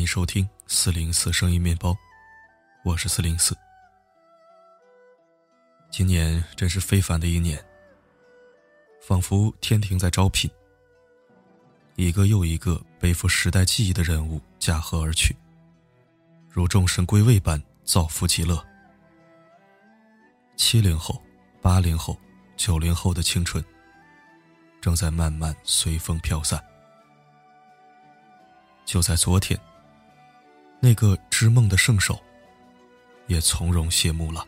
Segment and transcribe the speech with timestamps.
[0.00, 1.94] 欢迎收听四零四声音面包，
[2.86, 3.54] 我是四零四。
[5.90, 7.62] 今年真是非凡的一年，
[9.02, 10.50] 仿佛天庭在招聘，
[11.96, 15.36] 一个又一个背负时代记忆的人物驾鹤而去，
[16.48, 18.66] 如众神归位般造福极乐。
[20.56, 21.22] 七零后、
[21.60, 22.18] 八零后、
[22.56, 23.62] 九零后的青春，
[24.80, 26.58] 正在慢慢随风飘散。
[28.86, 29.60] 就在昨天。
[30.82, 32.18] 那个织梦的圣手，
[33.26, 34.46] 也从容谢幕了。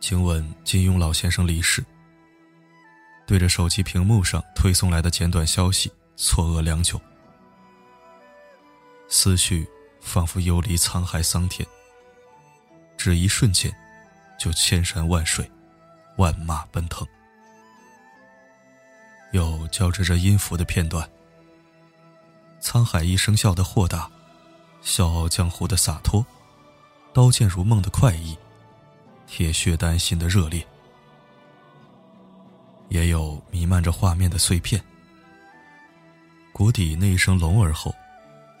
[0.00, 1.84] 请问金庸老先生离世，
[3.24, 7.00] 对着手机屏幕上推送来的简短消息，错愕良久，
[9.08, 9.66] 思绪
[10.00, 11.66] 仿佛游离沧海桑田，
[12.96, 13.72] 只一瞬间，
[14.38, 15.48] 就千山万水，
[16.18, 17.06] 万马奔腾。
[19.32, 21.08] 有交织着音符的片段，
[22.60, 24.10] 沧海一声笑的豁达，
[24.80, 26.24] 笑傲江湖的洒脱，
[27.12, 28.36] 刀剑如梦的快意，
[29.26, 30.66] 铁血丹心的热烈，
[32.88, 34.82] 也有弥漫着画面的碎片。
[36.52, 37.94] 谷底那一声龙儿后，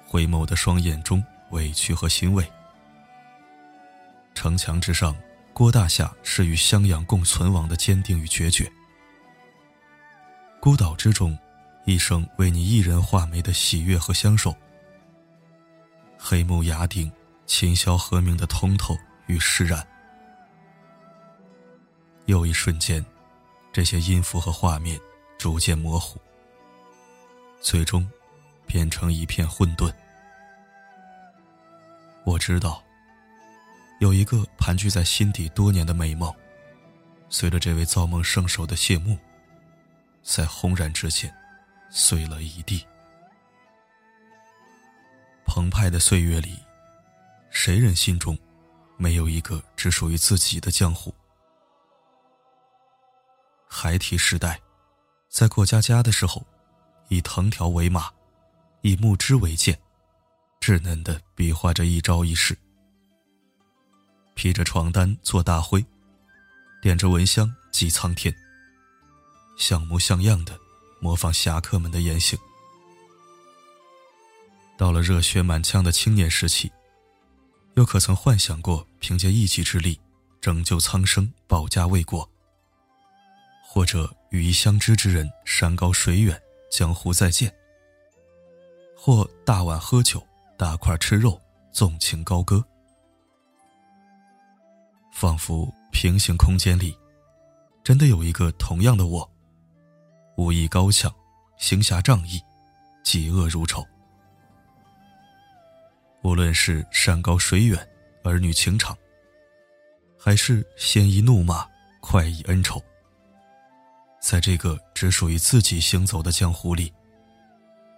[0.06, 2.46] 回眸的双眼中委屈和欣慰。
[4.34, 5.16] 城墙之上，
[5.54, 8.70] 郭大侠是与襄阳共存亡的坚定与决绝。
[10.66, 11.38] 孤岛之中，
[11.84, 14.52] 一生为你一人画眉的喜悦和相守。
[16.18, 17.08] 黑木崖顶，
[17.46, 19.86] 琴箫和鸣的通透与释然。
[22.24, 23.06] 又一瞬间，
[23.72, 25.00] 这些音符和画面
[25.38, 26.20] 逐渐模糊，
[27.60, 28.04] 最终
[28.66, 29.94] 变成一片混沌。
[32.24, 32.82] 我知道，
[34.00, 36.34] 有一个盘踞在心底多年的美梦，
[37.28, 39.16] 随着这位造梦圣手的谢幕。
[40.26, 41.32] 在轰然之间，
[41.88, 42.84] 碎了一地。
[45.46, 46.58] 澎湃的岁月里，
[47.48, 48.36] 谁人心中
[48.96, 51.14] 没有一个只属于自己的江湖？
[53.68, 54.60] 孩提时代，
[55.28, 56.44] 在过家家的时候，
[57.08, 58.12] 以藤条为马，
[58.80, 59.78] 以木枝为剑，
[60.60, 62.58] 稚嫩的比划着一招一式。
[64.34, 65.86] 披着床单做大灰，
[66.82, 68.34] 点着蚊香祭苍天。
[69.56, 70.58] 像模像样的
[71.00, 72.38] 模仿侠客们的言行。
[74.76, 76.70] 到了热血满腔的青年时期，
[77.74, 79.98] 又可曾幻想过凭借一己之力
[80.40, 82.28] 拯救苍生、保家卫国？
[83.64, 86.40] 或者与一相知之人山高水远、
[86.70, 87.54] 江湖再见？
[88.96, 90.26] 或大碗喝酒、
[90.58, 91.40] 大块吃肉、
[91.72, 92.64] 纵情高歌？
[95.12, 96.96] 仿佛平行空间里，
[97.82, 99.30] 真的有一个同样的我。
[100.36, 101.10] 武艺高强，
[101.56, 102.38] 行侠仗义，
[103.02, 103.82] 嫉恶如仇。
[106.22, 107.88] 无论是山高水远，
[108.22, 108.94] 儿女情长，
[110.18, 111.66] 还是鲜衣怒马，
[112.00, 112.82] 快意恩仇，
[114.20, 116.92] 在这个只属于自己行走的江湖里，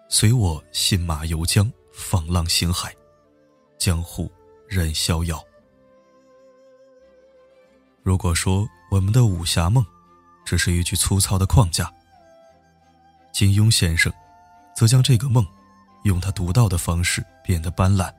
[0.09, 2.93] 随我信马游江，放浪形骸，
[3.79, 4.31] 江湖
[4.69, 5.43] 任逍遥。
[8.05, 9.85] 如果说我们的武侠梦，
[10.47, 11.93] 只是一句粗糙的框架。
[13.39, 14.13] 金庸先生，
[14.75, 15.47] 则将这个梦，
[16.03, 18.13] 用他独到的方式变得斑斓，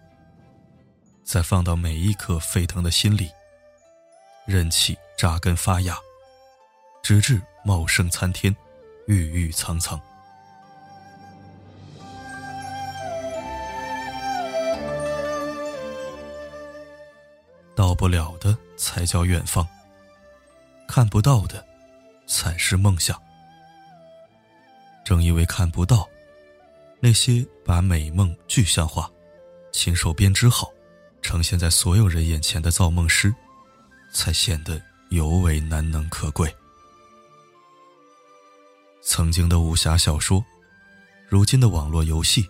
[1.25, 3.29] 再放到每一颗沸腾的心里，
[4.45, 5.97] 任其扎根发芽，
[7.03, 8.55] 直至茂盛参天，
[9.07, 9.99] 郁郁苍苍。
[17.75, 19.67] 到不了的才叫远方，
[20.87, 21.67] 看不到的，
[22.25, 23.21] 才是梦想。
[25.03, 26.07] 正因为看不到，
[26.99, 29.09] 那些把美梦具象化、
[29.71, 30.71] 亲手编织好、
[31.21, 33.33] 呈现在所有人眼前的造梦师，
[34.13, 36.53] 才显得尤为难能可贵。
[39.01, 40.43] 曾经的武侠小说，
[41.27, 42.47] 如今的网络游戏，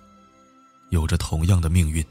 [0.89, 2.05] 有着同样的命运，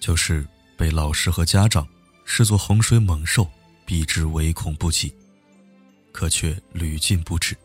[0.00, 0.46] 就是
[0.76, 1.86] 被老师和家长
[2.24, 3.50] 视作洪水猛兽，
[3.84, 5.12] 避之唯恐不及，
[6.12, 7.56] 可却屡禁不止。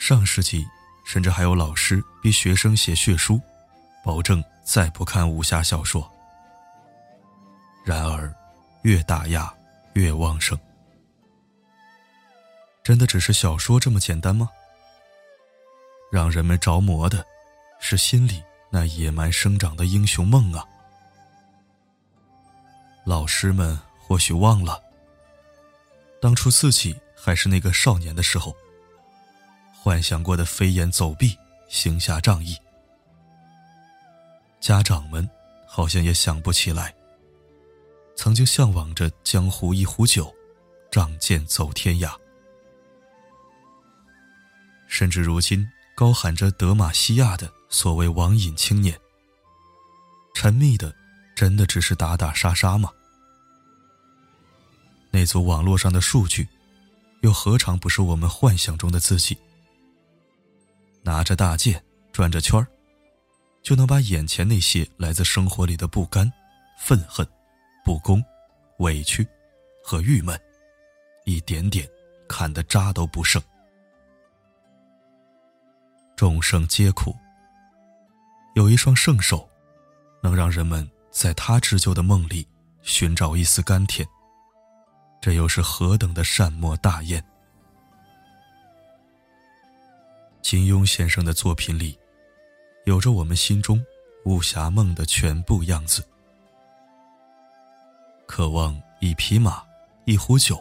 [0.00, 0.66] 上世纪，
[1.04, 3.38] 甚至还有老师逼学生写血书，
[4.02, 6.10] 保证再不看武侠小说。
[7.84, 8.34] 然而，
[8.82, 9.52] 越打压
[9.92, 10.58] 越旺盛。
[12.82, 14.48] 真的只是小说这么简单吗？
[16.10, 17.24] 让人们着魔的，
[17.78, 20.66] 是心里那野蛮生长的英雄梦啊！
[23.04, 24.82] 老师们或许忘了，
[26.22, 28.56] 当初自己还是那个少年的时候，
[29.82, 31.34] 幻想过的飞檐走壁、
[31.66, 32.54] 行侠仗义，
[34.60, 35.26] 家长们
[35.66, 36.94] 好像也想不起来。
[38.14, 40.30] 曾经向往着江湖一壶酒，
[40.90, 42.14] 仗剑走天涯，
[44.86, 45.66] 甚至如今
[45.96, 49.00] 高喊着德玛西亚的所谓网瘾青年，
[50.34, 50.94] 沉迷的
[51.34, 52.92] 真的只是打打杀杀吗？
[55.10, 56.46] 那组网络上的数据，
[57.22, 59.34] 又何尝不是我们幻想中的自己？
[61.10, 62.64] 拿着大剑转着圈儿，
[63.64, 66.32] 就能把眼前那些来自生活里的不甘、
[66.78, 67.26] 愤恨、
[67.84, 68.22] 不公、
[68.78, 69.26] 委屈
[69.82, 70.40] 和郁闷，
[71.24, 71.84] 一点点
[72.28, 73.42] 砍得渣都不剩。
[76.14, 77.12] 众生皆苦，
[78.54, 79.50] 有一双圣手，
[80.22, 82.46] 能让人们在他织就的梦里
[82.82, 84.06] 寻找一丝甘甜。
[85.20, 87.20] 这又是何等的善莫大焉！
[90.50, 91.96] 金庸先生的作品里，
[92.84, 93.80] 有着我们心中
[94.24, 96.04] 武侠梦的全部样子。
[98.26, 99.62] 渴望一匹马、
[100.06, 100.60] 一壶酒、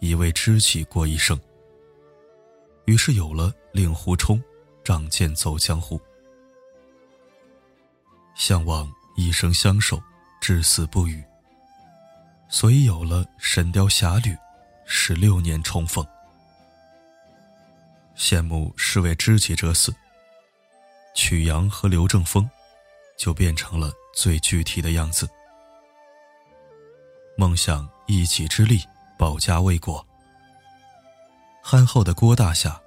[0.00, 1.40] 一位知己过一生。
[2.84, 4.38] 于是有了令狐冲，
[4.84, 5.98] 仗剑走江湖。
[8.34, 8.86] 向往
[9.16, 9.98] 一生相守，
[10.42, 11.24] 至死不渝。
[12.50, 14.32] 所以有了《神雕侠侣》，
[14.84, 16.06] 十六年重逢。
[18.16, 19.94] 羡慕是为知己者死。
[21.14, 22.48] 曲阳和刘正风，
[23.16, 25.28] 就变成了最具体的样子。
[27.36, 28.82] 梦想一己之力
[29.18, 30.04] 保家卫国。
[31.62, 32.80] 憨厚的郭大侠，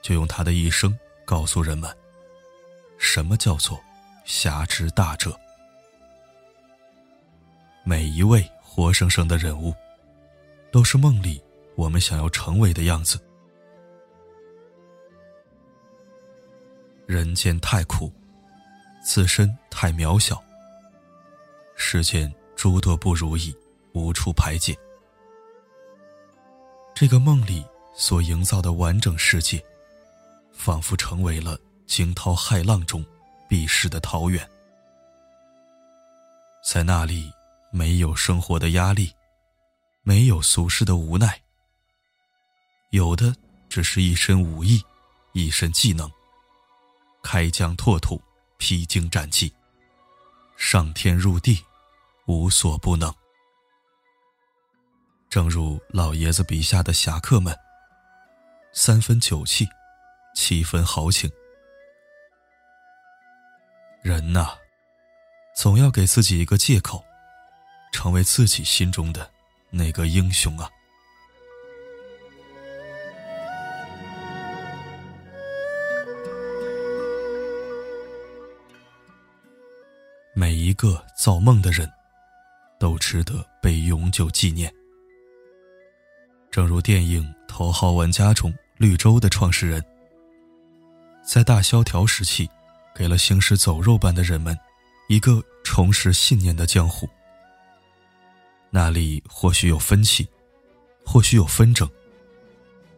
[0.00, 1.94] 就用他的一生告诉人们，
[2.98, 3.78] 什么叫做
[4.24, 5.38] 侠之大者。
[7.84, 8.48] 每一位。
[8.74, 9.74] 活生生的人物，
[10.70, 11.38] 都是梦里
[11.76, 13.20] 我们想要成为的样子。
[17.12, 18.10] 人间太苦，
[19.04, 20.42] 自身太渺小，
[21.76, 23.54] 世间诸多不如意，
[23.92, 24.74] 无处排解。
[26.94, 27.62] 这个梦里
[27.94, 29.62] 所营造的完整世界，
[30.54, 33.04] 仿佛成为了惊涛骇浪中
[33.46, 34.48] 避世的桃源，
[36.66, 37.30] 在那里。
[37.74, 39.10] 没有生活的压力，
[40.02, 41.40] 没有俗世的无奈，
[42.90, 43.34] 有的
[43.70, 44.78] 只是一身武艺，
[45.32, 46.10] 一身技能，
[47.22, 48.20] 开疆拓土，
[48.58, 49.52] 披荆斩棘，
[50.56, 51.64] 上天入地，
[52.26, 53.14] 无所不能。
[55.30, 57.56] 正如老爷子笔下的侠客们，
[58.72, 59.66] 三分酒气，
[60.34, 61.30] 七分豪情。
[64.02, 64.58] 人呐，
[65.56, 67.02] 总要给自己一个借口。
[67.94, 69.30] 成为自己心中的
[69.68, 70.66] 那个英雄啊！
[80.42, 81.88] 每一个造梦的人，
[82.76, 84.74] 都值得被永久纪念。
[86.50, 89.80] 正如电影《头号玩家》中绿洲的创始人，
[91.24, 92.50] 在大萧条时期，
[92.92, 94.58] 给了行尸走肉般的人们
[95.08, 97.08] 一个重拾信念的江湖。
[98.68, 100.26] 那里或许有分歧，
[101.06, 101.88] 或许有纷争，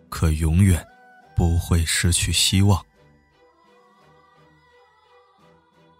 [0.08, 0.82] 可永远
[1.36, 2.82] 不会失去希望。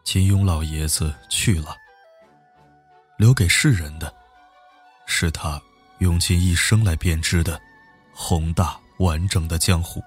[0.05, 1.75] 金庸老爷子去了，
[3.17, 4.15] 留给世人的，
[5.07, 5.61] 是他
[5.99, 7.59] 用尽一生来编织的
[8.13, 10.03] 宏大完整的江湖。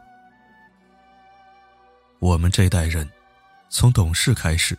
[2.20, 3.10] 我们这代人，
[3.70, 4.78] 从懂事开始，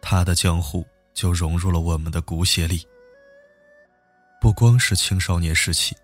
[0.00, 2.86] 他的江湖就融入了我们的骨血里。
[4.40, 5.94] 不光是青少年时期，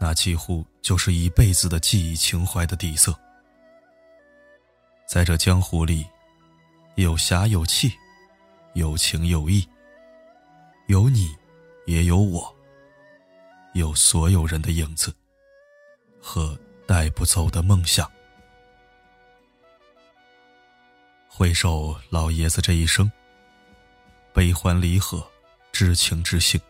[0.00, 3.12] 那几乎就是一辈子的记忆情怀的底色。
[5.06, 6.06] 在这江湖里，
[6.96, 7.92] 有侠有气，
[8.74, 9.66] 有情有义，
[10.88, 11.34] 有你，
[11.86, 12.54] 也有我，
[13.72, 15.14] 有所有人的影子
[16.20, 18.10] 和带不走的梦想。
[21.26, 23.10] 回首老爷子这一生，
[24.34, 25.26] 悲欢离合，
[25.72, 26.60] 知情知性。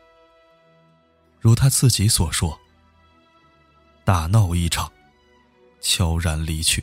[1.41, 2.57] 如他自己所说
[4.05, 4.91] ：“大闹一场，
[5.81, 6.83] 悄然离去。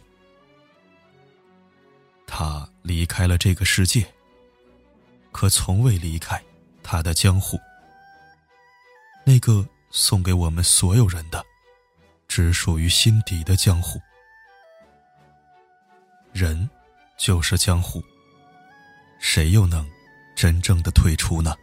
[2.90, 4.04] 离开了这个世界。
[5.32, 6.44] 可从未离开
[6.82, 7.60] 他的江湖。
[9.24, 11.46] 那个送给我们所有人的
[12.28, 14.02] 只属于心底的江湖。
[16.34, 16.68] 人
[17.16, 18.04] 就是江湖。
[19.20, 19.88] 谁又能
[20.36, 21.54] 真正的退出呢？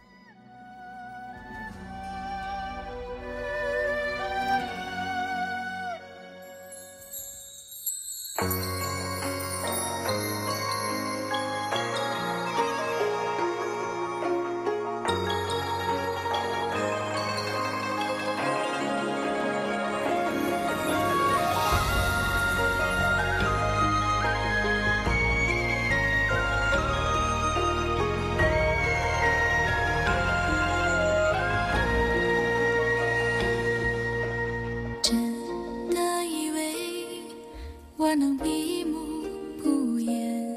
[38.07, 39.27] 可能闭目
[39.61, 40.55] 不言，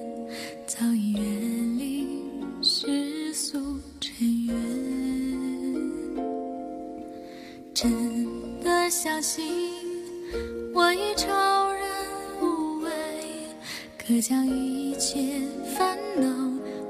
[0.69, 2.07] 早已远离
[2.63, 3.59] 世俗
[3.99, 4.55] 尘缘。
[7.75, 7.91] 真
[8.63, 9.53] 的相信
[10.73, 11.91] 我，已超然
[12.41, 12.89] 无畏，
[13.99, 15.43] 可将一切
[15.77, 16.29] 烦恼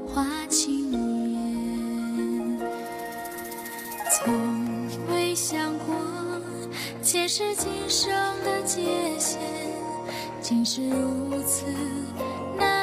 [0.07, 0.93] 化轻
[1.33, 2.59] 烟。
[4.13, 4.31] 从
[5.11, 5.97] 未想过
[7.03, 8.30] 前世今生。
[10.51, 11.65] 竟是如此
[12.59, 12.80] 难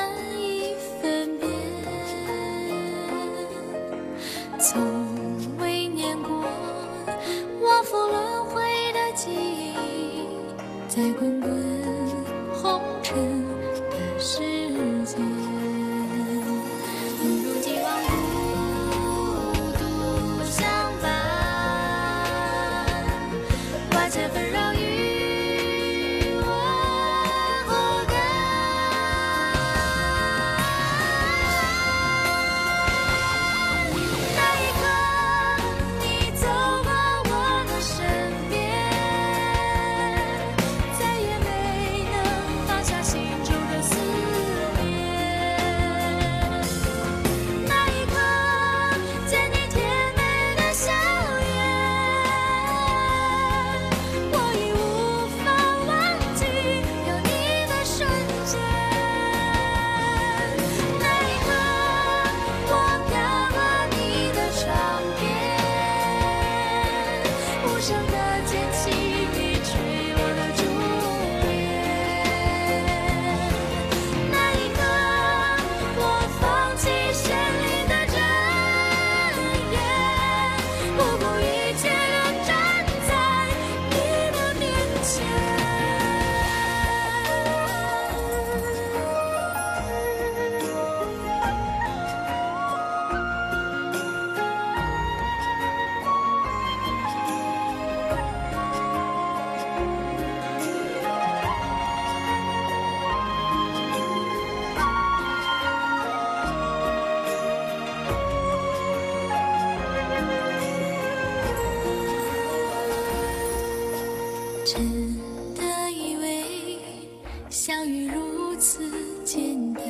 [117.67, 118.89] 相遇如此
[119.25, 119.83] 简单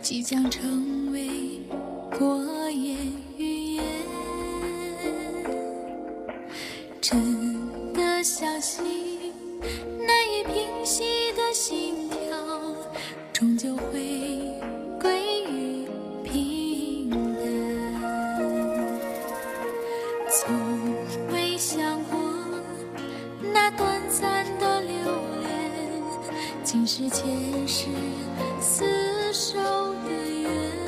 [0.00, 1.28] 即将成为
[2.16, 2.96] 过眼。
[26.72, 27.26] 竟是前
[27.66, 27.88] 世
[28.60, 28.84] 厮
[29.32, 29.58] 守
[30.04, 30.79] 的缘。